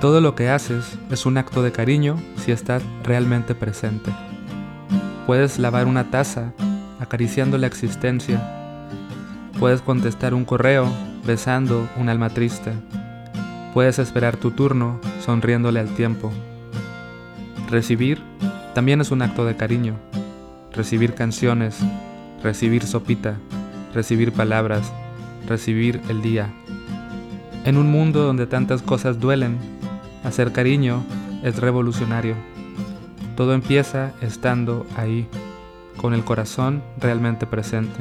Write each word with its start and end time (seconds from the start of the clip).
Todo 0.00 0.20
lo 0.20 0.34
que 0.34 0.50
haces 0.50 0.98
es 1.10 1.24
un 1.24 1.38
acto 1.38 1.62
de 1.62 1.72
cariño 1.72 2.18
si 2.36 2.52
estás 2.52 2.82
realmente 3.02 3.54
presente. 3.54 4.12
Puedes 5.26 5.58
lavar 5.58 5.86
una 5.86 6.10
taza 6.10 6.52
acariciando 7.00 7.56
la 7.56 7.66
existencia. 7.66 8.38
Puedes 9.58 9.80
contestar 9.80 10.34
un 10.34 10.44
correo 10.44 10.86
besando 11.26 11.88
un 11.96 12.10
alma 12.10 12.28
triste. 12.28 12.72
Puedes 13.72 13.98
esperar 13.98 14.36
tu 14.36 14.50
turno 14.50 15.00
sonriéndole 15.24 15.80
al 15.80 15.88
tiempo. 15.94 16.30
Recibir 17.70 18.22
también 18.74 19.00
es 19.00 19.10
un 19.10 19.22
acto 19.22 19.46
de 19.46 19.56
cariño. 19.56 19.94
Recibir 20.74 21.14
canciones, 21.14 21.78
recibir 22.42 22.82
sopita, 22.82 23.38
recibir 23.94 24.30
palabras, 24.32 24.92
recibir 25.48 26.02
el 26.10 26.20
día. 26.20 26.52
En 27.64 27.78
un 27.78 27.90
mundo 27.90 28.24
donde 28.24 28.46
tantas 28.46 28.82
cosas 28.82 29.18
duelen, 29.18 29.75
Hacer 30.26 30.50
cariño 30.50 31.04
es 31.44 31.56
revolucionario. 31.56 32.34
Todo 33.36 33.54
empieza 33.54 34.12
estando 34.20 34.84
ahí, 34.96 35.28
con 35.98 36.14
el 36.14 36.24
corazón 36.24 36.82
realmente 36.98 37.46
presente. 37.46 38.00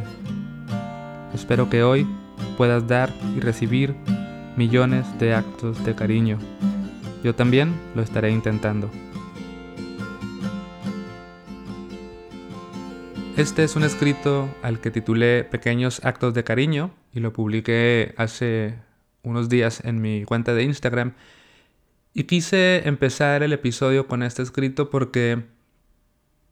Espero 1.36 1.70
que 1.70 1.84
hoy 1.84 2.08
puedas 2.58 2.88
dar 2.88 3.14
y 3.38 3.42
recibir 3.42 3.94
millones 4.58 5.06
de 5.20 5.36
actos 5.36 5.86
de 5.86 5.94
cariño. 5.94 6.40
Yo 7.24 7.36
también 7.36 7.76
lo 7.94 8.02
estaré 8.02 8.32
intentando. 8.32 8.90
Este 13.38 13.64
es 13.64 13.76
un 13.76 13.84
escrito 13.84 14.50
al 14.64 14.80
que 14.80 14.90
titulé 14.90 15.44
Pequeños 15.44 16.04
Actos 16.04 16.34
de 16.34 16.44
Cariño 16.44 16.90
y 17.14 17.20
lo 17.20 17.34
publiqué 17.34 18.16
hace 18.18 18.74
unos 19.22 19.48
días 19.48 19.84
en 19.86 20.02
mi 20.02 20.24
cuenta 20.24 20.56
de 20.56 20.64
Instagram 20.64 21.14
y 22.18 22.24
quise 22.24 22.88
empezar 22.88 23.44
el 23.44 23.52
episodio 23.52 24.08
con 24.08 24.24
este 24.24 24.42
escrito 24.42 24.90
porque 24.90 25.44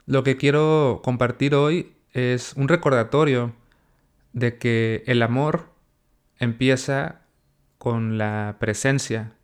lo 0.06 0.22
que 0.22 0.36
quiero 0.36 1.00
compartir 1.06 1.56
hoy 1.56 1.94
es 2.12 2.52
un 2.58 2.68
recordatorio 2.68 3.56
de 4.34 4.58
que 4.58 5.04
el 5.08 5.22
amor 5.22 5.72
empieza 6.38 7.22
con 7.78 8.18
la 8.18 8.58
presencia. 8.60 9.38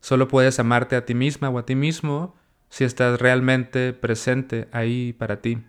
Solo 0.00 0.28
puedes 0.28 0.60
amarte 0.60 0.96
a 0.96 1.06
ti 1.06 1.14
misma 1.14 1.48
o 1.48 1.58
a 1.58 1.64
ti 1.64 1.74
mismo 1.74 2.36
si 2.68 2.84
estás 2.84 3.18
realmente 3.18 3.94
presente 3.94 4.68
ahí 4.70 5.14
para 5.14 5.40
ti. 5.40 5.64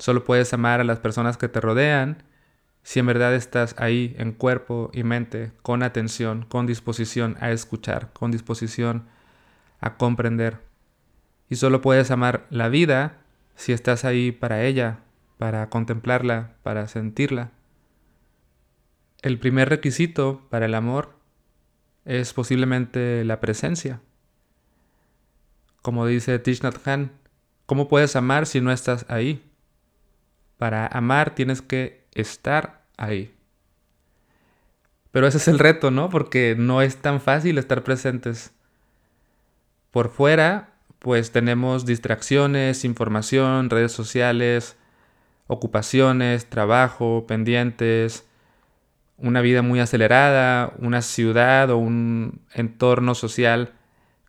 Solo 0.00 0.24
puedes 0.24 0.52
amar 0.52 0.80
a 0.80 0.84
las 0.84 0.98
personas 0.98 1.36
que 1.36 1.48
te 1.48 1.60
rodean 1.60 2.24
si 2.82 3.00
en 3.00 3.06
verdad 3.06 3.34
estás 3.34 3.74
ahí 3.78 4.14
en 4.18 4.32
cuerpo 4.32 4.90
y 4.92 5.04
mente, 5.04 5.52
con 5.62 5.82
atención, 5.82 6.44
con 6.48 6.66
disposición 6.66 7.36
a 7.40 7.50
escuchar, 7.50 8.12
con 8.12 8.30
disposición 8.30 9.06
a 9.80 9.96
comprender. 9.96 10.60
Y 11.48 11.56
solo 11.56 11.80
puedes 11.80 12.10
amar 12.10 12.46
la 12.50 12.68
vida 12.68 13.18
si 13.54 13.72
estás 13.72 14.04
ahí 14.04 14.32
para 14.32 14.64
ella, 14.64 15.00
para 15.38 15.68
contemplarla, 15.68 16.56
para 16.62 16.88
sentirla. 16.88 17.52
El 19.22 19.38
primer 19.38 19.68
requisito 19.68 20.46
para 20.50 20.66
el 20.66 20.74
amor 20.74 21.16
es 22.04 22.32
posiblemente 22.32 23.24
la 23.24 23.40
presencia. 23.40 24.00
Como 25.82 26.06
dice 26.06 26.38
Thich 26.38 26.62
Nhat 26.62 26.86
Hanh, 26.86 27.12
¿cómo 27.66 27.88
puedes 27.88 28.16
amar 28.16 28.46
si 28.46 28.60
no 28.60 28.72
estás 28.72 29.04
ahí? 29.08 29.48
Para 30.58 30.86
amar 30.86 31.34
tienes 31.34 31.62
que 31.62 32.01
estar 32.14 32.84
ahí. 32.96 33.34
Pero 35.10 35.26
ese 35.26 35.38
es 35.38 35.48
el 35.48 35.58
reto, 35.58 35.90
¿no? 35.90 36.08
Porque 36.08 36.54
no 36.58 36.82
es 36.82 36.96
tan 36.96 37.20
fácil 37.20 37.58
estar 37.58 37.84
presentes. 37.84 38.52
Por 39.90 40.08
fuera, 40.08 40.70
pues 40.98 41.32
tenemos 41.32 41.84
distracciones, 41.84 42.84
información, 42.84 43.68
redes 43.68 43.92
sociales, 43.92 44.76
ocupaciones, 45.46 46.48
trabajo, 46.48 47.26
pendientes, 47.26 48.26
una 49.18 49.40
vida 49.40 49.62
muy 49.62 49.80
acelerada, 49.80 50.72
una 50.78 51.02
ciudad 51.02 51.70
o 51.70 51.76
un 51.76 52.40
entorno 52.54 53.14
social 53.14 53.74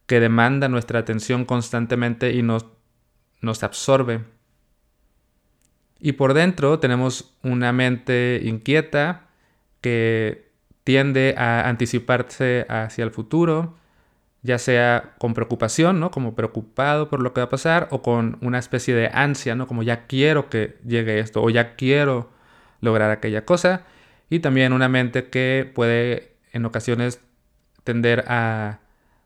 que 0.06 0.19
demanda 0.19 0.68
nuestra 0.68 1.00
atención 1.00 1.46
constantemente 1.46 2.34
y 2.34 2.41
nos, 2.41 2.66
nos 3.41 3.63
absorbe. 3.63 4.22
Y 6.06 6.12
por 6.12 6.34
dentro 6.34 6.80
tenemos 6.80 7.34
una 7.44 7.72
mente 7.72 8.41
inquieta 8.44 9.22
que 9.80 10.52
tiende 10.84 11.34
a 11.38 11.69
anticiparse 11.69 12.66
hacia 12.68 13.06
el 13.06 13.12
futuro, 13.12 13.78
ya 14.41 14.58
sea 14.58 15.14
con 15.18 15.34
preocupación, 15.34 16.02
¿no? 16.02 16.12
Como 16.12 16.36
preocupado 16.36 17.09
por 17.09 17.22
lo 17.22 17.34
que 17.34 17.40
va 17.40 17.46
a 17.46 17.50
pasar, 17.50 17.88
o 17.90 18.02
con 18.02 18.38
una 18.41 18.59
especie 18.59 18.94
de 18.94 19.12
ansia, 19.14 19.56
¿no? 19.56 19.66
Como 19.66 19.81
ya 19.81 20.06
quiero 20.06 20.50
que 20.50 20.75
llegue 20.86 21.19
esto, 21.19 21.41
o 21.41 21.50
ya 21.50 21.78
quiero 21.78 22.30
lograr 22.81 23.09
aquella 23.09 23.46
cosa. 23.46 23.84
Y 24.30 24.40
también 24.40 24.74
una 24.74 24.90
mente 24.90 25.30
que 25.30 25.72
puede 25.74 26.34
en 26.52 26.66
ocasiones 26.66 27.22
tender 27.85 28.25
a 28.28 28.80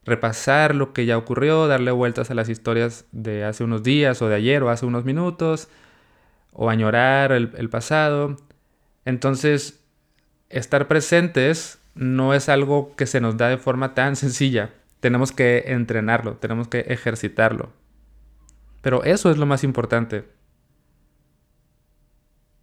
repasar 0.06 0.76
lo 0.76 0.94
que 0.94 1.08
ya 1.08 1.18
ocurrió, 1.18 1.66
darle 1.66 1.90
vueltas 1.90 2.30
a 2.30 2.36
las 2.36 2.50
historias 2.50 3.06
de 3.12 3.46
hace 3.46 3.64
unos 3.64 3.82
días 3.82 4.22
o 4.22 4.30
de 4.30 4.36
ayer 4.36 4.62
o 4.62 4.70
hace 4.70 4.86
unos 4.86 5.06
minutos, 5.06 5.70
o 6.58 6.70
añorar 6.70 7.32
el, 7.32 7.70
pasado. 7.70 8.36
Entonces, 9.06 9.80
estar 10.50 10.88
presentes 10.88 11.80
no 11.94 12.34
es 12.34 12.50
algo 12.50 12.96
que 12.96 13.06
se 13.06 13.22
nos 13.22 13.38
da 13.38 13.48
de 13.48 13.60
forma 13.60 13.94
tan 13.94 14.16
sencilla. 14.16 14.74
Tenemos 15.00 15.32
que 15.32 15.66
entrenarlo, 15.68 16.38
tenemos 16.38 16.68
que 16.68 16.80
ejercitarlo. 16.80 17.72
Pero 18.82 19.04
eso 19.04 19.30
es 19.30 19.38
lo 19.38 19.46
más 19.46 19.64
importante. 19.64 20.26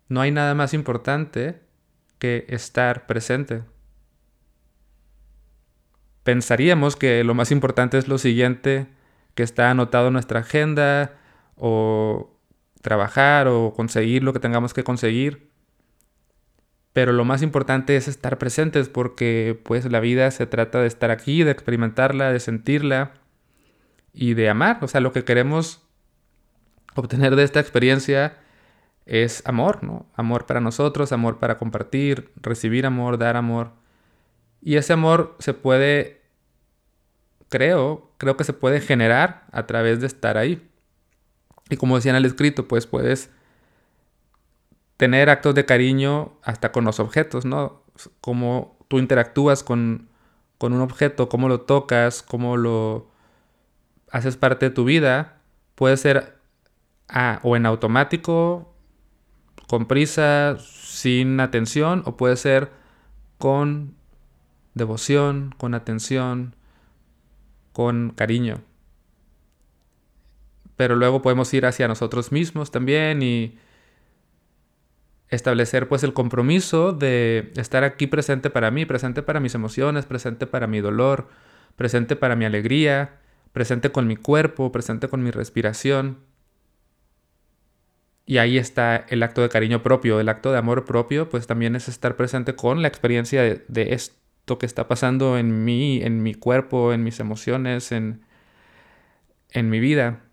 No 0.08 0.20
hay 0.20 0.32
nada 0.32 0.54
más 0.54 0.74
importante 0.74 1.60
que 2.18 2.46
estar 2.48 3.06
presente. 3.06 3.62
Pensaríamos 6.24 6.96
que 6.96 7.22
lo 7.22 7.34
más 7.34 7.52
importante 7.52 7.96
es 7.96 8.08
lo 8.08 8.18
siguiente 8.18 8.88
que 9.36 9.44
está 9.44 9.70
anotado 9.70 10.08
en 10.08 10.14
nuestra 10.14 10.40
agenda 10.40 11.12
o 11.56 12.33
trabajar 12.84 13.48
o 13.48 13.72
conseguir 13.72 14.22
lo 14.22 14.34
que 14.34 14.40
tengamos 14.40 14.74
que 14.74 14.84
conseguir. 14.84 15.50
Pero 16.92 17.14
lo 17.14 17.24
más 17.24 17.40
importante 17.40 17.96
es 17.96 18.08
estar 18.08 18.36
presentes 18.36 18.90
porque 18.90 19.58
pues 19.64 19.90
la 19.90 20.00
vida 20.00 20.30
se 20.30 20.46
trata 20.46 20.80
de 20.82 20.86
estar 20.86 21.10
aquí, 21.10 21.44
de 21.44 21.50
experimentarla, 21.50 22.30
de 22.30 22.40
sentirla 22.40 23.14
y 24.12 24.34
de 24.34 24.50
amar. 24.50 24.80
O 24.82 24.88
sea, 24.88 25.00
lo 25.00 25.12
que 25.12 25.24
queremos 25.24 25.82
obtener 26.94 27.36
de 27.36 27.44
esta 27.44 27.58
experiencia 27.58 28.36
es 29.06 29.42
amor, 29.46 29.82
¿no? 29.82 30.06
Amor 30.14 30.44
para 30.44 30.60
nosotros, 30.60 31.10
amor 31.10 31.38
para 31.38 31.56
compartir, 31.56 32.32
recibir 32.36 32.84
amor, 32.84 33.16
dar 33.16 33.38
amor. 33.38 33.72
Y 34.60 34.76
ese 34.76 34.92
amor 34.92 35.36
se 35.38 35.54
puede, 35.54 36.20
creo, 37.48 38.12
creo 38.18 38.36
que 38.36 38.44
se 38.44 38.52
puede 38.52 38.82
generar 38.82 39.46
a 39.52 39.64
través 39.64 40.02
de 40.02 40.06
estar 40.06 40.36
ahí. 40.36 40.68
Y 41.70 41.76
como 41.76 41.96
decía 41.96 42.10
en 42.10 42.16
el 42.16 42.24
escrito, 42.24 42.68
pues 42.68 42.86
puedes 42.86 43.30
tener 44.96 45.30
actos 45.30 45.54
de 45.54 45.64
cariño 45.64 46.38
hasta 46.42 46.72
con 46.72 46.84
los 46.84 47.00
objetos, 47.00 47.44
¿no? 47.44 47.82
Cómo 48.20 48.78
tú 48.88 48.98
interactúas 48.98 49.62
con, 49.62 50.08
con 50.58 50.72
un 50.72 50.80
objeto, 50.80 51.28
cómo 51.28 51.48
lo 51.48 51.62
tocas, 51.62 52.22
cómo 52.22 52.56
lo 52.56 53.08
haces 54.10 54.36
parte 54.36 54.66
de 54.66 54.70
tu 54.70 54.84
vida, 54.84 55.40
puede 55.74 55.96
ser 55.96 56.38
ah, 57.08 57.40
o 57.42 57.56
en 57.56 57.66
automático, 57.66 58.72
con 59.66 59.86
prisa, 59.86 60.56
sin 60.58 61.40
atención, 61.40 62.02
o 62.04 62.16
puede 62.16 62.36
ser 62.36 62.70
con 63.38 63.96
devoción, 64.74 65.54
con 65.56 65.74
atención, 65.74 66.54
con 67.72 68.10
cariño 68.10 68.60
pero 70.76 70.96
luego 70.96 71.22
podemos 71.22 71.52
ir 71.54 71.66
hacia 71.66 71.88
nosotros 71.88 72.32
mismos 72.32 72.70
también 72.70 73.22
y 73.22 73.58
establecer 75.28 75.88
pues 75.88 76.02
el 76.04 76.12
compromiso 76.12 76.92
de 76.92 77.52
estar 77.56 77.84
aquí 77.84 78.06
presente 78.06 78.50
para 78.50 78.70
mí, 78.70 78.84
presente 78.86 79.22
para 79.22 79.40
mis 79.40 79.54
emociones, 79.54 80.06
presente 80.06 80.46
para 80.46 80.66
mi 80.66 80.80
dolor, 80.80 81.28
presente 81.76 82.16
para 82.16 82.36
mi 82.36 82.44
alegría, 82.44 83.20
presente 83.52 83.90
con 83.90 84.06
mi 84.06 84.16
cuerpo, 84.16 84.72
presente 84.72 85.08
con 85.08 85.22
mi 85.22 85.30
respiración. 85.30 86.18
Y 88.26 88.38
ahí 88.38 88.56
está 88.56 89.04
el 89.08 89.22
acto 89.22 89.42
de 89.42 89.50
cariño 89.50 89.82
propio, 89.82 90.18
el 90.18 90.28
acto 90.28 90.50
de 90.50 90.58
amor 90.58 90.84
propio, 90.84 91.28
pues 91.28 91.46
también 91.46 91.76
es 91.76 91.88
estar 91.88 92.16
presente 92.16 92.54
con 92.54 92.80
la 92.80 92.88
experiencia 92.88 93.42
de, 93.42 93.94
esto 93.94 94.58
que 94.58 94.66
está 94.66 94.88
pasando 94.88 95.36
en 95.36 95.64
mí, 95.64 96.00
en 96.02 96.22
mi 96.22 96.34
cuerpo, 96.34 96.92
en 96.94 97.04
mis 97.04 97.20
emociones, 97.20 97.92
en, 97.92 98.22
en 99.50 99.68
mi 99.68 99.78
vida 99.78 100.24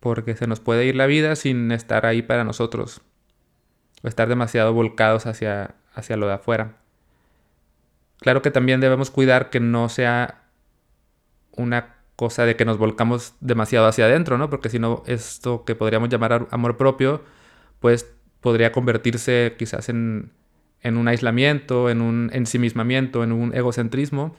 porque 0.00 0.36
se 0.36 0.46
nos 0.46 0.60
puede 0.60 0.84
ir 0.86 0.96
la 0.96 1.06
vida 1.06 1.36
sin 1.36 1.72
estar 1.72 2.06
ahí 2.06 2.22
para 2.22 2.44
nosotros, 2.44 3.00
o 4.02 4.08
estar 4.08 4.28
demasiado 4.28 4.72
volcados 4.72 5.26
hacia, 5.26 5.74
hacia 5.94 6.16
lo 6.16 6.26
de 6.26 6.34
afuera. 6.34 6.76
Claro 8.20 8.42
que 8.42 8.50
también 8.50 8.80
debemos 8.80 9.10
cuidar 9.10 9.50
que 9.50 9.60
no 9.60 9.88
sea 9.88 10.42
una 11.52 11.96
cosa 12.16 12.44
de 12.44 12.56
que 12.56 12.64
nos 12.64 12.78
volcamos 12.78 13.34
demasiado 13.40 13.86
hacia 13.86 14.06
adentro, 14.06 14.38
¿no? 14.38 14.50
Porque 14.50 14.70
si 14.70 14.78
no, 14.78 15.04
esto 15.06 15.64
que 15.64 15.76
podríamos 15.76 16.08
llamar 16.08 16.48
amor 16.50 16.76
propio, 16.76 17.22
pues 17.78 18.12
podría 18.40 18.72
convertirse 18.72 19.54
quizás 19.56 19.88
en, 19.88 20.32
en 20.82 20.96
un 20.96 21.06
aislamiento, 21.08 21.90
en 21.90 22.00
un 22.00 22.30
ensimismamiento, 22.32 23.22
en 23.22 23.32
un 23.32 23.54
egocentrismo, 23.54 24.34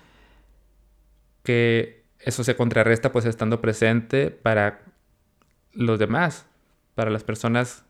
que 1.43 2.03
eso 2.19 2.43
se 2.43 2.55
contrarresta 2.55 3.11
pues 3.11 3.25
estando 3.25 3.61
presente 3.61 4.29
para 4.29 4.81
los 5.73 5.99
demás, 5.99 6.45
para 6.95 7.11
las 7.11 7.23
personas 7.23 7.83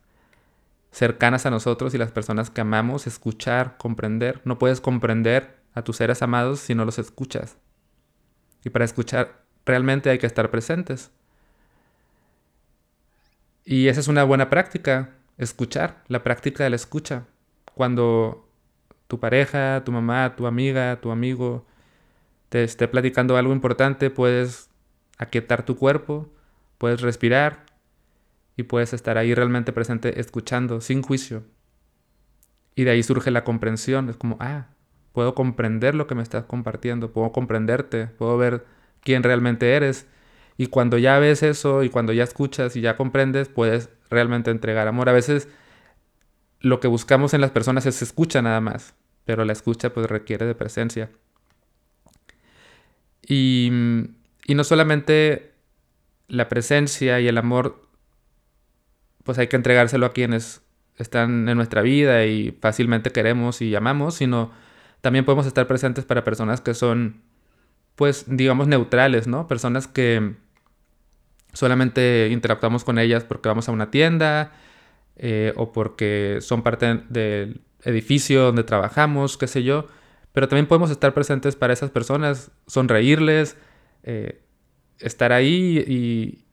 cercanas 0.90 1.46
a 1.46 1.50
nosotros 1.50 1.94
y 1.94 1.98
las 1.98 2.10
personas 2.10 2.50
que 2.50 2.60
amamos, 2.60 3.06
escuchar, 3.06 3.76
comprender. 3.76 4.40
No 4.44 4.58
puedes 4.58 4.80
comprender 4.80 5.56
a 5.74 5.82
tus 5.82 5.96
seres 5.96 6.22
amados 6.22 6.60
si 6.60 6.74
no 6.74 6.84
los 6.84 6.98
escuchas. 6.98 7.56
Y 8.64 8.70
para 8.70 8.84
escuchar 8.84 9.42
realmente 9.64 10.10
hay 10.10 10.18
que 10.18 10.26
estar 10.26 10.50
presentes. 10.50 11.10
Y 13.64 13.88
esa 13.88 14.00
es 14.00 14.08
una 14.08 14.24
buena 14.24 14.50
práctica, 14.50 15.10
escuchar, 15.38 16.02
la 16.08 16.22
práctica 16.22 16.64
de 16.64 16.70
la 16.70 16.76
escucha. 16.76 17.26
Cuando 17.74 18.48
tu 19.06 19.20
pareja, 19.20 19.82
tu 19.84 19.92
mamá, 19.92 20.34
tu 20.36 20.46
amiga, 20.46 21.00
tu 21.00 21.10
amigo 21.10 21.66
te 22.48 22.64
esté 22.64 22.88
platicando 22.88 23.36
algo 23.36 23.52
importante, 23.52 24.10
puedes 24.10 24.70
aquietar 25.18 25.64
tu 25.64 25.76
cuerpo, 25.76 26.28
puedes 26.78 27.00
respirar 27.00 27.64
y 28.60 28.62
puedes 28.62 28.92
estar 28.92 29.16
ahí 29.16 29.34
realmente 29.34 29.72
presente 29.72 30.20
escuchando 30.20 30.82
sin 30.82 31.02
juicio. 31.02 31.44
Y 32.74 32.84
de 32.84 32.90
ahí 32.90 33.02
surge 33.02 33.30
la 33.30 33.42
comprensión, 33.42 34.10
es 34.10 34.16
como, 34.16 34.36
ah, 34.38 34.68
puedo 35.12 35.34
comprender 35.34 35.94
lo 35.94 36.06
que 36.06 36.14
me 36.14 36.22
estás 36.22 36.44
compartiendo, 36.44 37.10
puedo 37.10 37.32
comprenderte, 37.32 38.06
puedo 38.06 38.36
ver 38.36 38.66
quién 39.02 39.22
realmente 39.22 39.72
eres. 39.72 40.06
Y 40.58 40.66
cuando 40.66 40.98
ya 40.98 41.18
ves 41.18 41.42
eso 41.42 41.82
y 41.82 41.88
cuando 41.88 42.12
ya 42.12 42.22
escuchas 42.22 42.76
y 42.76 42.82
ya 42.82 42.96
comprendes, 42.96 43.48
puedes 43.48 43.88
realmente 44.10 44.50
entregar 44.50 44.86
amor. 44.88 45.08
A 45.08 45.12
veces 45.12 45.48
lo 46.60 46.80
que 46.80 46.88
buscamos 46.88 47.32
en 47.32 47.40
las 47.40 47.50
personas 47.50 47.86
es 47.86 48.02
escucha 48.02 48.42
nada 48.42 48.60
más, 48.60 48.94
pero 49.24 49.46
la 49.46 49.54
escucha 49.54 49.94
pues 49.94 50.06
requiere 50.06 50.44
de 50.44 50.54
presencia. 50.54 51.10
Y, 53.26 53.72
y 54.46 54.54
no 54.54 54.64
solamente 54.64 55.54
la 56.28 56.50
presencia 56.50 57.20
y 57.20 57.28
el 57.28 57.38
amor 57.38 57.89
pues 59.24 59.38
hay 59.38 59.48
que 59.48 59.56
entregárselo 59.56 60.06
a 60.06 60.12
quienes 60.12 60.62
están 60.96 61.48
en 61.48 61.56
nuestra 61.56 61.82
vida 61.82 62.26
y 62.26 62.56
fácilmente 62.60 63.10
queremos 63.10 63.62
y 63.62 63.74
amamos, 63.74 64.14
sino 64.14 64.50
también 65.00 65.24
podemos 65.24 65.46
estar 65.46 65.66
presentes 65.66 66.04
para 66.04 66.24
personas 66.24 66.60
que 66.60 66.74
son, 66.74 67.22
pues, 67.96 68.24
digamos, 68.28 68.68
neutrales, 68.68 69.26
¿no? 69.26 69.46
Personas 69.48 69.86
que 69.86 70.34
solamente 71.52 72.28
interactuamos 72.30 72.84
con 72.84 72.98
ellas 72.98 73.24
porque 73.24 73.48
vamos 73.48 73.68
a 73.68 73.72
una 73.72 73.90
tienda 73.90 74.52
eh, 75.16 75.52
o 75.56 75.72
porque 75.72 76.38
son 76.40 76.62
parte 76.62 77.02
del 77.08 77.60
edificio 77.82 78.42
donde 78.42 78.64
trabajamos, 78.64 79.36
qué 79.36 79.46
sé 79.46 79.62
yo. 79.62 79.86
Pero 80.32 80.48
también 80.48 80.66
podemos 80.66 80.90
estar 80.90 81.12
presentes 81.12 81.56
para 81.56 81.72
esas 81.72 81.90
personas, 81.90 82.52
sonreírles, 82.66 83.56
eh, 84.02 84.42
estar 84.98 85.32
ahí 85.32 85.84
y, 85.86 86.44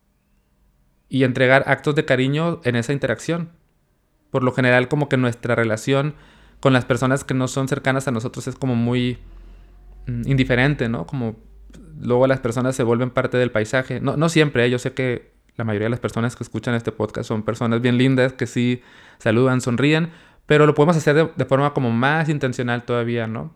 y 1.09 1.23
entregar 1.23 1.63
actos 1.67 1.95
de 1.95 2.05
cariño 2.05 2.59
en 2.63 2.75
esa 2.75 2.93
interacción. 2.93 3.49
Por 4.31 4.43
lo 4.43 4.51
general 4.51 4.87
como 4.87 5.09
que 5.09 5.17
nuestra 5.17 5.55
relación 5.55 6.15
con 6.59 6.73
las 6.73 6.85
personas 6.85 7.23
que 7.23 7.33
no 7.33 7.47
son 7.47 7.67
cercanas 7.67 8.07
a 8.07 8.11
nosotros 8.11 8.47
es 8.47 8.55
como 8.55 8.75
muy 8.75 9.19
mm, 10.07 10.27
indiferente, 10.27 10.89
¿no? 10.89 11.05
Como 11.05 11.35
luego 11.99 12.27
las 12.27 12.39
personas 12.39 12.75
se 12.75 12.83
vuelven 12.83 13.09
parte 13.09 13.37
del 13.37 13.51
paisaje. 13.51 13.99
No, 13.99 14.17
no 14.17 14.29
siempre, 14.29 14.65
¿eh? 14.65 14.69
yo 14.69 14.79
sé 14.79 14.93
que 14.93 15.31
la 15.55 15.63
mayoría 15.63 15.85
de 15.85 15.91
las 15.91 15.99
personas 15.99 16.35
que 16.35 16.43
escuchan 16.43 16.75
este 16.75 16.91
podcast 16.91 17.27
son 17.27 17.43
personas 17.43 17.81
bien 17.81 17.97
lindas 17.97 18.33
que 18.33 18.47
sí 18.47 18.81
saludan, 19.17 19.61
sonríen, 19.61 20.11
pero 20.45 20.65
lo 20.65 20.75
podemos 20.75 20.95
hacer 20.95 21.33
de, 21.35 21.45
forma 21.45 21.73
como 21.73 21.91
más 21.91 22.29
intencional 22.29 22.83
todavía, 22.83 23.27
¿no? 23.27 23.53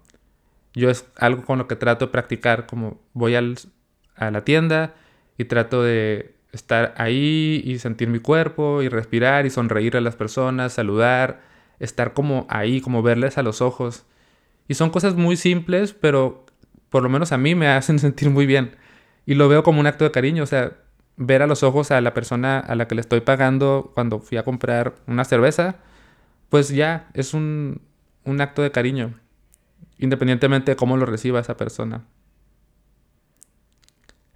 Yo 0.74 0.90
es 0.90 1.06
algo 1.18 1.44
con 1.44 1.58
lo 1.60 1.68
que 1.68 1.76
trato 1.76 2.06
de 2.06 2.12
practicar, 2.12 2.66
como 2.66 3.02
voy 3.14 3.36
al, 3.36 3.58
a 4.16 4.32
la 4.32 4.44
tienda 4.44 4.96
y 5.38 5.46
trato 5.46 5.84
de 5.84 6.36
estar 6.52 6.94
ahí 6.98 7.62
y 7.66 7.80
sentir 7.80 8.10
mi 8.10 8.20
cuerpo 8.20 8.82
y 8.82 8.90
respirar 8.90 9.46
y 9.46 9.50
sonreír 9.50 9.98
a 9.98 10.02
las 10.02 10.16
personas, 10.16 10.74
saludar, 10.74 11.42
estar 11.80 12.14
como 12.14 12.46
ahí, 12.50 12.82
como 12.82 13.02
verles 13.02 13.38
a 13.38 13.44
los 13.44 13.62
ojos. 13.62 14.06
Y 14.68 14.76
son 14.76 14.90
cosas 14.90 15.16
muy 15.16 15.38
simples, 15.38 15.94
pero 15.94 16.46
por 16.90 17.04
lo 17.04 17.10
menos 17.10 17.32
a 17.32 17.38
mí 17.38 17.56
me 17.56 17.68
hacen 17.70 18.00
sentir 18.00 18.30
muy 18.30 18.46
bien. 18.46 18.76
Y 19.26 19.36
lo 19.36 19.50
veo 19.50 19.64
como 19.64 19.80
un 19.80 19.88
acto 19.88 20.04
de 20.04 20.12
cariño, 20.12 20.44
o 20.44 20.48
sea, 20.48 20.74
ver 21.18 21.42
a 21.42 21.48
los 21.48 21.64
ojos 21.64 21.92
a 21.92 22.02
la 22.02 22.14
persona 22.14 22.60
a 22.60 22.76
la 22.76 22.88
que 22.88 22.96
le 22.96 23.02
estoy 23.02 23.22
pagando 23.22 23.92
cuando 23.94 24.20
fui 24.20 24.38
a 24.38 24.44
comprar 24.44 24.96
una 25.08 25.26
cerveza, 25.26 25.76
pues 26.50 26.70
ya 26.70 27.10
es 27.14 27.34
un, 27.34 27.82
un 28.26 28.42
acto 28.42 28.62
de 28.62 28.72
cariño, 28.72 29.14
independientemente 30.00 30.72
de 30.72 30.76
cómo 30.76 30.98
lo 30.98 31.06
reciba 31.06 31.40
esa 31.40 31.58
persona. 31.58 32.06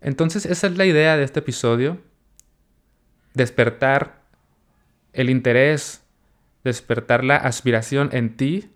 Entonces 0.06 0.46
esa 0.46 0.68
es 0.68 0.78
la 0.78 0.86
idea 0.86 1.18
de 1.18 1.24
este 1.24 1.40
episodio. 1.40 1.98
Despertar 3.34 4.22
el 5.13 5.31
interés, 5.31 6.04
despertar 6.63 7.24
la 7.24 7.38
aspiración 7.38 8.10
en 8.12 8.38
ti 8.38 8.69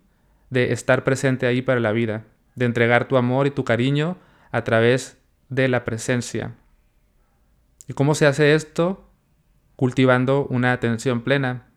de 0.50 0.72
estar 0.72 1.04
presente 1.04 1.46
ahí 1.46 1.62
para 1.62 1.78
la 1.78 1.92
vida, 1.92 2.24
de 2.56 2.64
entregar 2.64 3.06
tu 3.06 3.16
amor 3.16 3.46
y 3.46 3.52
tu 3.52 3.62
cariño 3.62 4.18
a 4.50 4.64
través 4.64 5.18
de 5.48 5.68
la 5.68 5.84
presencia. 5.84 6.56
¿Y 7.86 7.92
cómo 7.92 8.16
se 8.16 8.26
hace 8.26 8.56
esto? 8.56 9.08
Cultivando 9.76 10.46
una 10.46 10.72
atención 10.72 11.22
plena. 11.22 11.68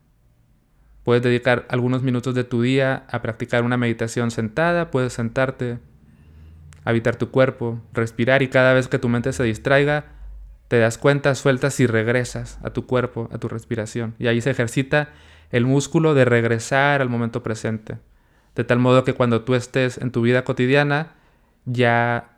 Puedes 1.04 1.22
dedicar 1.22 1.68
algunos 1.70 2.02
minutos 2.02 2.34
de 2.34 2.44
tu 2.44 2.64
día 2.64 3.06
a 3.08 3.22
practicar 3.22 3.64
una 3.64 3.78
meditación 3.78 4.32
sentada, 4.32 4.90
puedes 4.90 5.14
sentarte, 5.14 5.78
habitar 6.86 7.16
tu 7.16 7.32
cuerpo, 7.32 7.82
respirar 7.94 8.42
y 8.42 8.50
cada 8.50 8.74
vez 8.74 8.88
que 8.88 9.00
tu 9.00 9.10
mente 9.10 9.34
se 9.34 9.44
distraiga, 9.44 10.06
te 10.68 10.80
das 10.80 10.98
cuenta, 10.98 11.36
sueltas 11.36 11.80
y 11.80 11.88
regresas 11.88 12.60
a 12.64 12.72
tu 12.72 12.86
cuerpo, 12.86 13.30
a 13.32 13.38
tu 13.38 13.48
respiración. 13.48 14.16
Y 14.20 14.28
ahí 14.28 14.42
se 14.42 14.52
ejercita 14.52 15.10
el 15.52 15.66
músculo 15.66 16.14
de 16.14 16.26
regresar 16.26 17.02
al 17.02 17.10
momento 17.10 17.44
presente. 17.44 17.98
De 18.56 18.64
tal 18.64 18.80
modo 18.80 19.04
que 19.04 19.14
cuando 19.14 19.42
tú 19.44 19.56
estés 19.56 19.98
en 19.98 20.12
tu 20.12 20.22
vida 20.22 20.44
cotidiana, 20.44 21.14
ya 21.66 22.38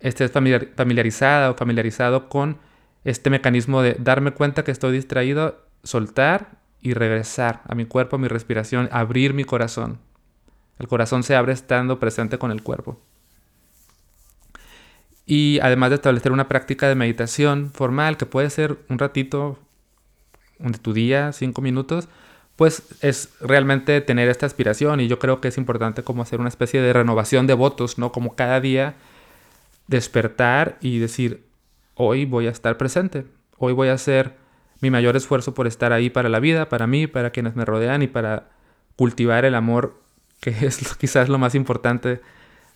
estés 0.00 0.30
familiarizada 0.30 1.50
o 1.50 1.54
familiarizado 1.54 2.28
con 2.28 2.58
este 3.04 3.30
mecanismo 3.30 3.82
de 3.82 3.96
darme 3.98 4.32
cuenta 4.32 4.64
que 4.64 4.70
estoy 4.70 4.92
distraído, 4.92 5.66
soltar 5.82 6.58
y 6.80 6.94
regresar 6.94 7.62
a 7.68 7.74
mi 7.74 7.84
cuerpo, 7.84 8.16
a 8.16 8.18
mi 8.18 8.28
respiración, 8.28 8.88
abrir 8.92 9.34
mi 9.34 9.44
corazón. 9.44 9.98
El 10.78 10.88
corazón 10.88 11.22
se 11.22 11.36
abre 11.36 11.52
estando 11.52 12.00
presente 12.00 12.38
con 12.38 12.50
el 12.50 12.62
cuerpo. 12.62 12.98
Y 15.30 15.60
además 15.62 15.90
de 15.90 15.94
establecer 15.94 16.32
una 16.32 16.48
práctica 16.48 16.88
de 16.88 16.96
meditación 16.96 17.70
formal, 17.72 18.16
que 18.16 18.26
puede 18.26 18.50
ser 18.50 18.78
un 18.88 18.98
ratito 18.98 19.60
de 20.58 20.76
tu 20.76 20.92
día, 20.92 21.30
cinco 21.30 21.62
minutos, 21.62 22.08
pues 22.56 22.82
es 23.00 23.32
realmente 23.40 24.00
tener 24.00 24.28
esta 24.28 24.46
aspiración 24.46 24.98
y 24.98 25.06
yo 25.06 25.20
creo 25.20 25.40
que 25.40 25.46
es 25.46 25.56
importante 25.56 26.02
como 26.02 26.22
hacer 26.22 26.40
una 26.40 26.48
especie 26.48 26.82
de 26.82 26.92
renovación 26.92 27.46
de 27.46 27.54
votos, 27.54 27.96
¿no? 27.96 28.10
Como 28.10 28.34
cada 28.34 28.60
día 28.60 28.96
despertar 29.86 30.78
y 30.80 30.98
decir, 30.98 31.44
hoy 31.94 32.24
voy 32.24 32.48
a 32.48 32.50
estar 32.50 32.76
presente, 32.76 33.24
hoy 33.56 33.72
voy 33.72 33.86
a 33.86 33.92
hacer 33.92 34.34
mi 34.80 34.90
mayor 34.90 35.14
esfuerzo 35.14 35.54
por 35.54 35.68
estar 35.68 35.92
ahí 35.92 36.10
para 36.10 36.28
la 36.28 36.40
vida, 36.40 36.68
para 36.68 36.88
mí, 36.88 37.06
para 37.06 37.30
quienes 37.30 37.54
me 37.54 37.64
rodean 37.64 38.02
y 38.02 38.08
para 38.08 38.48
cultivar 38.96 39.44
el 39.44 39.54
amor, 39.54 39.94
que 40.40 40.50
es 40.66 40.96
quizás 40.96 41.28
lo 41.28 41.38
más 41.38 41.54
importante 41.54 42.20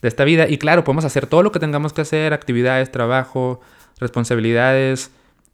de 0.04 0.08
esta 0.08 0.24
vida. 0.24 0.46
Y 0.50 0.58
claro, 0.58 0.84
podemos 0.84 1.06
hacer 1.06 1.26
todo 1.26 1.42
lo 1.42 1.50
que 1.50 1.58
tengamos 1.58 1.94
que 1.94 2.02
hacer, 2.02 2.34
actividades, 2.34 2.92
trabajo, 2.92 3.62
responsabilidades, 3.98 5.10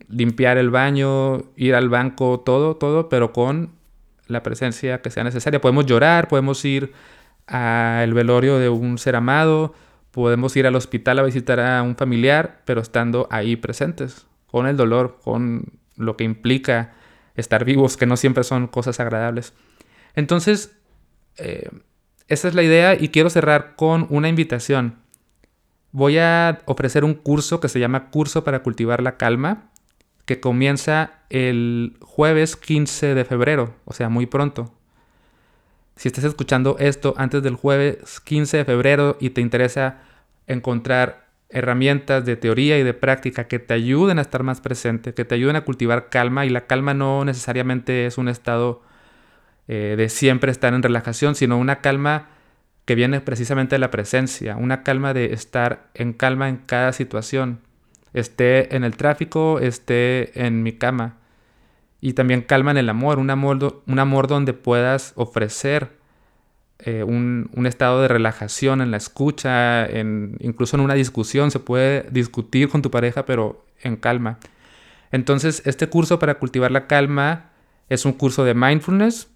limpiar 0.08 0.58
el 0.58 0.70
baño, 0.70 1.44
ir 1.54 1.76
al 1.76 1.88
banco, 1.88 2.40
todo, 2.40 2.74
todo, 2.74 3.08
pero 3.08 3.32
con 3.32 3.70
la 4.26 4.42
presencia 4.42 5.02
que 5.02 5.10
sea 5.10 5.22
necesaria. 5.22 5.60
Podemos 5.60 5.86
llorar, 5.86 6.26
podemos 6.26 6.64
ir 6.64 6.92
al 7.46 8.12
velorio 8.12 8.58
de 8.58 8.68
un 8.68 8.98
ser 8.98 9.14
amado, 9.14 9.72
podemos 10.10 10.56
ir 10.56 10.66
al 10.66 10.74
hospital 10.74 11.20
a 11.20 11.22
visitar 11.22 11.60
a 11.60 11.80
un 11.84 11.94
familiar, 11.94 12.62
pero 12.64 12.80
estando 12.80 13.28
ahí 13.30 13.54
presentes, 13.54 14.26
con 14.48 14.66
el 14.66 14.76
dolor, 14.76 15.20
con 15.22 15.62
lo 15.94 16.16
que 16.16 16.24
implica 16.24 16.94
estar 17.36 17.64
vivos, 17.64 17.96
que 17.96 18.06
no 18.06 18.16
siempre 18.16 18.42
son 18.42 18.66
cosas 18.66 18.98
agradables. 18.98 19.54
Entonces, 20.16 20.76
eh, 21.36 21.70
esa 22.30 22.48
es 22.48 22.54
la 22.54 22.62
idea 22.62 22.94
y 22.94 23.08
quiero 23.08 23.28
cerrar 23.28 23.74
con 23.76 24.06
una 24.08 24.28
invitación. 24.28 24.94
Voy 25.90 26.16
a 26.18 26.60
ofrecer 26.66 27.04
un 27.04 27.14
curso 27.14 27.58
que 27.58 27.68
se 27.68 27.80
llama 27.80 28.10
Curso 28.10 28.44
para 28.44 28.62
cultivar 28.62 29.02
la 29.02 29.16
calma, 29.16 29.70
que 30.26 30.38
comienza 30.38 31.24
el 31.28 31.96
jueves 32.00 32.54
15 32.54 33.16
de 33.16 33.24
febrero, 33.24 33.74
o 33.84 33.92
sea, 33.92 34.08
muy 34.08 34.26
pronto. 34.26 34.72
Si 35.96 36.06
estás 36.06 36.22
escuchando 36.22 36.76
esto 36.78 37.14
antes 37.16 37.42
del 37.42 37.56
jueves 37.56 38.20
15 38.20 38.58
de 38.58 38.64
febrero 38.64 39.16
y 39.20 39.30
te 39.30 39.40
interesa 39.40 39.98
encontrar 40.46 41.26
herramientas 41.48 42.24
de 42.24 42.36
teoría 42.36 42.78
y 42.78 42.84
de 42.84 42.94
práctica 42.94 43.48
que 43.48 43.58
te 43.58 43.74
ayuden 43.74 44.20
a 44.20 44.22
estar 44.22 44.44
más 44.44 44.60
presente, 44.60 45.14
que 45.14 45.24
te 45.24 45.34
ayuden 45.34 45.56
a 45.56 45.64
cultivar 45.64 46.08
calma, 46.10 46.46
y 46.46 46.50
la 46.50 46.68
calma 46.68 46.94
no 46.94 47.24
necesariamente 47.24 48.06
es 48.06 48.18
un 48.18 48.28
estado 48.28 48.82
eh, 49.72 49.94
de 49.96 50.08
siempre 50.08 50.50
estar 50.50 50.74
en 50.74 50.82
relajación, 50.82 51.36
sino 51.36 51.56
una 51.56 51.80
calma 51.80 52.26
que 52.86 52.96
viene 52.96 53.20
precisamente 53.20 53.76
de 53.76 53.78
la 53.78 53.92
presencia, 53.92 54.56
una 54.56 54.82
calma 54.82 55.14
de 55.14 55.32
estar 55.32 55.90
en 55.94 56.12
calma 56.12 56.48
en 56.48 56.56
cada 56.56 56.92
situación, 56.92 57.60
esté 58.12 58.74
en 58.74 58.82
el 58.82 58.96
tráfico, 58.96 59.60
esté 59.60 60.44
en 60.44 60.64
mi 60.64 60.72
cama, 60.72 61.18
y 62.00 62.14
también 62.14 62.42
calma 62.42 62.72
en 62.72 62.78
el 62.78 62.88
amor, 62.88 63.20
un 63.20 63.30
amor, 63.30 63.82
un 63.86 63.98
amor 64.00 64.26
donde 64.26 64.54
puedas 64.54 65.12
ofrecer 65.14 65.92
eh, 66.80 67.04
un, 67.04 67.48
estado 67.64 68.02
de 68.02 68.08
relajación 68.08 68.80
en 68.80 68.90
la 68.90 68.96
escucha, 68.96 69.86
en, 69.86 70.36
incluso 70.40 70.76
en 70.76 70.82
una 70.82 70.94
discusión, 70.94 71.52
se 71.52 71.60
puede 71.60 72.08
discutir 72.10 72.70
con 72.70 72.82
tu 72.82 72.90
pareja, 72.90 73.24
pero 73.24 73.64
en 73.82 73.94
calma. 73.94 74.40
Entonces, 75.12 75.62
este 75.64 75.88
curso 75.88 76.18
para 76.18 76.40
cultivar 76.40 76.72
la 76.72 76.88
calma 76.88 77.52
es 77.88 78.04
un 78.04 78.14
curso 78.14 78.42
de 78.42 78.54
mindfulness 78.54 79.29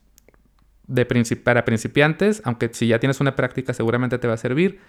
de 0.86 1.06
para 1.42 1.64
principiantes, 1.64 2.42
aunque 2.44 2.70
si 2.72 2.88
ya 2.88 2.98
tienes 2.98 3.20
una 3.20 3.36
práctica 3.36 3.72
seguramente 3.72 4.18
te 4.18 4.28
va 4.28 4.34
a 4.34 4.38
servir, 4.38 4.80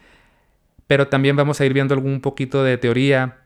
pero 0.88 1.08
también 1.08 1.36
vamos 1.36 1.62
a 1.62 1.66
ir 1.66 1.74
viendo 1.74 1.94
algún 1.94 2.22
poquito 2.22 2.64
de 2.64 2.78
teoría, 2.78 3.40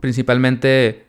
principalmente 0.00 1.06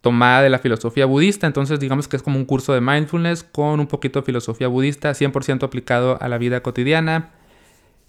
tomada 0.00 0.42
de 0.42 0.50
la 0.50 0.58
filosofía 0.58 1.06
budista, 1.06 1.46
entonces 1.46 1.80
digamos 1.80 2.08
que 2.08 2.16
es 2.16 2.22
como 2.22 2.38
un 2.38 2.44
curso 2.44 2.72
de 2.72 2.80
mindfulness 2.80 3.42
con 3.42 3.80
un 3.80 3.86
poquito 3.86 4.20
de 4.20 4.26
filosofía 4.26 4.68
budista, 4.68 5.10
100% 5.10 5.64
aplicado 5.64 6.20
a 6.20 6.28
la 6.28 6.38
vida 6.38 6.62
cotidiana. 6.62 7.32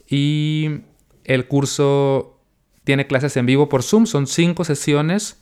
Y 0.07 0.81
el 1.23 1.47
curso 1.47 2.39
tiene 2.83 3.07
clases 3.07 3.35
en 3.37 3.45
vivo 3.45 3.69
por 3.69 3.83
Zoom, 3.83 4.05
son 4.05 4.27
cinco 4.27 4.63
sesiones, 4.63 5.41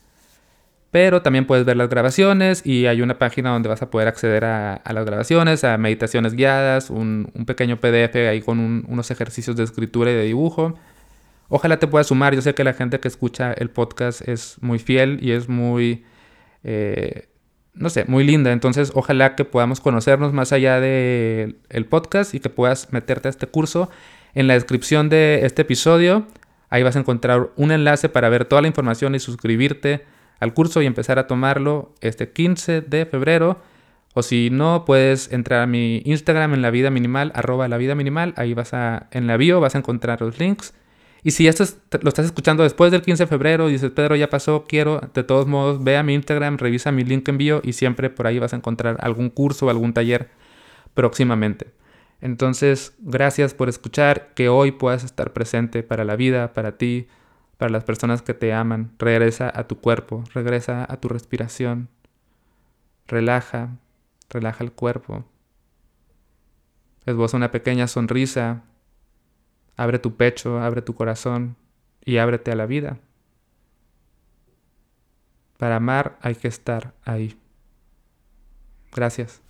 pero 0.90 1.22
también 1.22 1.46
puedes 1.46 1.64
ver 1.64 1.76
las 1.76 1.88
grabaciones 1.88 2.64
y 2.64 2.86
hay 2.86 3.02
una 3.02 3.18
página 3.18 3.50
donde 3.50 3.68
vas 3.68 3.82
a 3.82 3.90
poder 3.90 4.08
acceder 4.08 4.44
a, 4.44 4.80
las 4.90 5.04
grabaciones, 5.04 5.64
a 5.64 5.76
meditaciones 5.76 6.34
guiadas, 6.34 6.90
un, 6.90 7.30
pequeño 7.46 7.78
PDF 7.78 8.16
ahí 8.28 8.40
con 8.40 8.58
unos 8.88 9.10
ejercicios 9.10 9.56
de 9.56 9.64
escritura 9.64 10.10
y 10.10 10.14
de 10.14 10.24
dibujo. 10.24 10.74
Ojalá 11.48 11.78
te 11.78 11.86
puedas 11.86 12.08
sumar, 12.08 12.34
yo 12.34 12.42
sé 12.42 12.54
que 12.54 12.64
la 12.64 12.74
gente 12.74 13.00
que 13.00 13.08
escucha 13.08 13.52
el 13.52 13.70
podcast 13.70 14.26
es 14.26 14.56
muy 14.60 14.78
fiel 14.78 15.18
y 15.22 15.32
es 15.32 15.48
muy 15.48 16.04
eh, 16.64 17.28
no 17.78 17.90
sé, 17.90 18.04
muy 18.06 18.24
linda. 18.24 18.52
Entonces, 18.52 18.92
ojalá 18.94 19.36
que 19.36 19.44
podamos 19.44 19.80
conocernos 19.80 20.32
más 20.32 20.52
allá 20.52 20.80
del 20.80 21.86
podcast 21.88 22.34
y 22.34 22.40
que 22.40 22.50
puedas 22.50 22.92
meterte 22.92 23.28
a 23.28 23.30
este 23.30 23.46
curso. 23.46 23.90
En 24.34 24.46
la 24.46 24.54
descripción 24.54 25.08
de 25.08 25.40
este 25.44 25.62
episodio, 25.62 26.26
ahí 26.70 26.82
vas 26.82 26.96
a 26.96 27.00
encontrar 27.00 27.50
un 27.56 27.70
enlace 27.70 28.08
para 28.08 28.28
ver 28.28 28.44
toda 28.44 28.62
la 28.62 28.68
información 28.68 29.14
y 29.14 29.20
suscribirte 29.20 30.04
al 30.40 30.54
curso 30.54 30.82
y 30.82 30.86
empezar 30.86 31.18
a 31.18 31.26
tomarlo 31.26 31.94
este 32.00 32.30
15 32.30 32.80
de 32.82 33.06
febrero. 33.06 33.60
O 34.14 34.22
si 34.22 34.50
no, 34.50 34.84
puedes 34.84 35.32
entrar 35.32 35.62
a 35.62 35.66
mi 35.66 36.02
Instagram 36.04 36.54
en 36.54 36.62
la 36.62 36.70
vida 36.70 36.90
minimal, 36.90 37.30
arroba 37.34 37.68
la 37.68 37.76
vida 37.76 37.94
minimal. 37.94 38.34
Ahí 38.36 38.54
vas 38.54 38.74
a, 38.74 39.08
en 39.10 39.26
la 39.26 39.36
bio 39.36 39.60
vas 39.60 39.74
a 39.74 39.78
encontrar 39.78 40.20
los 40.20 40.38
links. 40.38 40.74
Y 41.22 41.32
si 41.32 41.46
esto 41.48 41.64
lo 42.00 42.08
estás 42.08 42.26
escuchando 42.26 42.62
después 42.62 42.92
del 42.92 43.02
15 43.02 43.24
de 43.24 43.26
febrero 43.26 43.68
y 43.68 43.72
dices, 43.72 43.90
Pedro, 43.90 44.16
ya 44.16 44.30
pasó, 44.30 44.64
quiero, 44.68 45.00
de 45.14 45.24
todos 45.24 45.46
modos, 45.46 45.82
ve 45.82 45.96
a 45.96 46.02
mi 46.02 46.14
Instagram, 46.14 46.58
revisa 46.58 46.92
mi 46.92 47.04
link 47.04 47.28
en 47.28 47.38
bio 47.38 47.60
y 47.64 47.72
siempre 47.72 48.08
por 48.08 48.26
ahí 48.26 48.38
vas 48.38 48.52
a 48.52 48.56
encontrar 48.56 48.96
algún 49.00 49.28
curso 49.28 49.66
o 49.66 49.70
algún 49.70 49.92
taller 49.92 50.30
próximamente. 50.94 51.66
Entonces, 52.20 52.94
gracias 52.98 53.54
por 53.54 53.68
escuchar, 53.68 54.32
que 54.34 54.48
hoy 54.48 54.72
puedas 54.72 55.04
estar 55.04 55.32
presente 55.32 55.82
para 55.82 56.04
la 56.04 56.16
vida, 56.16 56.52
para 56.52 56.76
ti, 56.78 57.08
para 57.58 57.70
las 57.70 57.84
personas 57.84 58.22
que 58.22 58.32
te 58.32 58.54
aman. 58.54 58.94
Regresa 58.98 59.52
a 59.54 59.68
tu 59.68 59.80
cuerpo, 59.80 60.24
regresa 60.32 60.86
a 60.90 60.96
tu 60.96 61.08
respiración. 61.08 61.90
Relaja, 63.06 63.76
relaja 64.30 64.64
el 64.64 64.72
cuerpo. 64.72 65.26
Esboza 67.04 67.36
una 67.36 67.50
pequeña 67.50 67.86
sonrisa 67.86 68.64
Abre 69.78 70.00
tu 70.00 70.16
pecho, 70.16 70.60
abre 70.60 70.82
tu 70.82 70.96
corazón 70.96 71.56
y 72.04 72.16
ábrete 72.16 72.50
a 72.50 72.56
la 72.56 72.66
vida. 72.66 72.98
Para 75.56 75.76
amar 75.76 76.18
hay 76.20 76.34
que 76.34 76.48
estar 76.48 76.94
ahí. 77.04 77.38
Gracias. 78.90 79.40